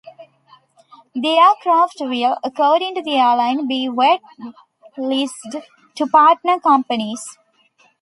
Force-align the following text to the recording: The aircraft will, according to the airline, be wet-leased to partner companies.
The 1.13 1.37
aircraft 1.37 1.97
will, 1.99 2.35
according 2.43 2.95
to 2.95 3.03
the 3.03 3.17
airline, 3.17 3.67
be 3.67 3.87
wet-leased 3.87 5.55
to 5.93 6.07
partner 6.07 6.59
companies. 6.59 7.37